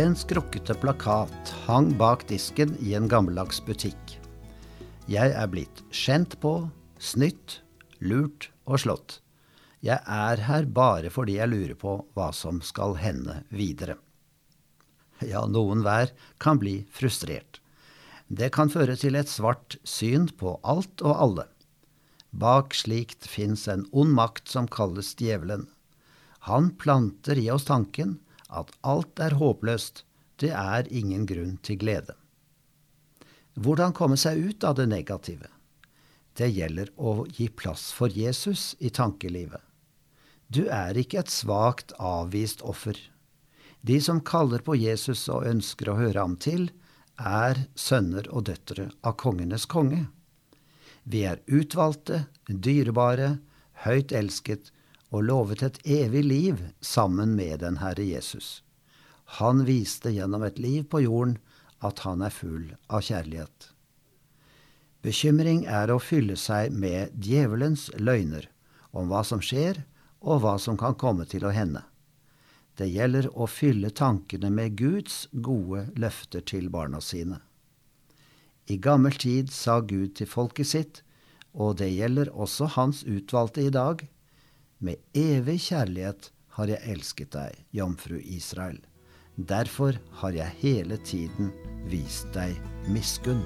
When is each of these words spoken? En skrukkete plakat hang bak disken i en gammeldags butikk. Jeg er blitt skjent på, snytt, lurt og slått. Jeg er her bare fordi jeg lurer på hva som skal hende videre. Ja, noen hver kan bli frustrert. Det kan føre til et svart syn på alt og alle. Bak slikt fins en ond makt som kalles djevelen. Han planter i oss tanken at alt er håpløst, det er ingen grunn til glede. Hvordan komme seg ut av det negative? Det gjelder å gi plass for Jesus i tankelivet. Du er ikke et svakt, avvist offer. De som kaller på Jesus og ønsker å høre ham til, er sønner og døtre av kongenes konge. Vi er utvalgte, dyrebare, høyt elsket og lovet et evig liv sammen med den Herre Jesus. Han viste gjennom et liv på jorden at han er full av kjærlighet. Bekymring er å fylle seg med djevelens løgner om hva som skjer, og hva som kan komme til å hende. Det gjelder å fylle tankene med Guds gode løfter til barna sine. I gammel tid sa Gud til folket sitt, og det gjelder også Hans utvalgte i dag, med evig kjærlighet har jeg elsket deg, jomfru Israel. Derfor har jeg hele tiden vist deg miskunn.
En 0.00 0.14
skrukkete 0.16 0.72
plakat 0.80 1.50
hang 1.66 1.90
bak 1.98 2.22
disken 2.28 2.70
i 2.80 2.94
en 2.96 3.08
gammeldags 3.10 3.58
butikk. 3.66 4.14
Jeg 5.10 5.34
er 5.36 5.50
blitt 5.52 5.82
skjent 5.92 6.38
på, 6.40 6.52
snytt, 6.96 7.58
lurt 8.00 8.46
og 8.64 8.80
slått. 8.80 9.18
Jeg 9.84 10.00
er 10.00 10.40
her 10.46 10.68
bare 10.78 11.10
fordi 11.12 11.34
jeg 11.36 11.52
lurer 11.52 11.76
på 11.82 11.98
hva 12.16 12.30
som 12.32 12.62
skal 12.64 12.96
hende 13.02 13.42
videre. 13.52 13.98
Ja, 15.20 15.44
noen 15.44 15.84
hver 15.84 16.14
kan 16.40 16.62
bli 16.62 16.78
frustrert. 16.88 17.60
Det 18.32 18.54
kan 18.56 18.72
føre 18.72 18.96
til 18.96 19.20
et 19.20 19.28
svart 19.28 19.76
syn 19.84 20.30
på 20.40 20.54
alt 20.62 21.04
og 21.04 21.12
alle. 21.26 21.46
Bak 22.32 22.72
slikt 22.78 23.28
fins 23.28 23.68
en 23.68 23.84
ond 23.92 24.16
makt 24.16 24.48
som 24.48 24.70
kalles 24.70 25.12
djevelen. 25.20 25.68
Han 26.48 26.72
planter 26.80 27.36
i 27.36 27.50
oss 27.52 27.68
tanken 27.68 28.16
at 28.50 28.72
alt 28.82 29.20
er 29.22 29.38
håpløst, 29.40 30.04
det 30.42 30.50
er 30.56 30.88
ingen 30.90 31.26
grunn 31.28 31.56
til 31.62 31.78
glede. 31.80 32.16
Hvordan 33.60 33.94
komme 33.96 34.16
seg 34.20 34.40
ut 34.40 34.64
av 34.64 34.76
det 34.78 34.88
negative? 34.90 35.48
Det 36.38 36.48
gjelder 36.54 36.92
å 36.96 37.26
gi 37.28 37.48
plass 37.52 37.90
for 37.92 38.12
Jesus 38.14 38.74
i 38.78 38.90
tankelivet. 38.94 39.60
Du 40.50 40.64
er 40.66 40.96
ikke 40.98 41.20
et 41.20 41.30
svakt, 41.30 41.92
avvist 41.98 42.62
offer. 42.66 42.96
De 43.86 43.98
som 44.02 44.20
kaller 44.20 44.64
på 44.64 44.76
Jesus 44.78 45.26
og 45.28 45.46
ønsker 45.46 45.90
å 45.90 45.98
høre 45.98 46.22
ham 46.24 46.36
til, 46.40 46.70
er 47.20 47.66
sønner 47.76 48.26
og 48.32 48.48
døtre 48.48 48.88
av 49.04 49.18
kongenes 49.20 49.66
konge. 49.68 50.06
Vi 51.04 51.24
er 51.28 51.42
utvalgte, 51.46 52.24
dyrebare, 52.48 53.38
høyt 53.84 54.12
elsket 54.12 54.72
og 55.10 55.26
lovet 55.26 55.62
et 55.66 55.78
evig 55.84 56.24
liv 56.24 56.62
sammen 56.80 57.34
med 57.38 57.60
den 57.64 57.80
Herre 57.82 58.06
Jesus. 58.06 58.62
Han 59.40 59.64
viste 59.66 60.10
gjennom 60.14 60.42
et 60.46 60.58
liv 60.58 60.86
på 60.90 61.02
jorden 61.04 61.36
at 61.86 62.02
han 62.06 62.22
er 62.22 62.34
full 62.34 62.72
av 62.88 63.04
kjærlighet. 63.06 63.70
Bekymring 65.00 65.64
er 65.64 65.90
å 65.90 66.00
fylle 66.02 66.36
seg 66.36 66.74
med 66.76 67.14
djevelens 67.16 67.88
løgner 67.96 68.50
om 68.90 69.08
hva 69.08 69.22
som 69.24 69.40
skjer, 69.40 69.84
og 70.20 70.42
hva 70.42 70.58
som 70.60 70.76
kan 70.76 70.98
komme 71.00 71.24
til 71.24 71.46
å 71.48 71.52
hende. 71.54 71.80
Det 72.76 72.90
gjelder 72.90 73.30
å 73.32 73.46
fylle 73.48 73.88
tankene 73.90 74.50
med 74.52 74.76
Guds 74.76 75.26
gode 75.32 75.86
løfter 75.96 76.44
til 76.44 76.68
barna 76.68 77.00
sine. 77.00 77.40
I 78.68 78.76
gammel 78.76 79.16
tid 79.16 79.50
sa 79.52 79.80
Gud 79.80 80.14
til 80.18 80.28
folket 80.28 80.68
sitt, 80.68 81.00
og 81.52 81.78
det 81.80 81.88
gjelder 81.90 82.30
også 82.30 82.68
Hans 82.76 83.02
utvalgte 83.08 83.64
i 83.64 83.72
dag, 83.72 84.04
med 84.80 84.96
evig 85.16 85.58
kjærlighet 85.68 86.30
har 86.56 86.70
jeg 86.72 86.92
elsket 86.92 87.32
deg, 87.36 87.58
jomfru 87.76 88.18
Israel. 88.20 88.80
Derfor 89.36 89.96
har 90.20 90.36
jeg 90.36 90.56
hele 90.60 90.98
tiden 91.04 91.52
vist 91.92 92.32
deg 92.36 92.56
miskunn. 92.90 93.44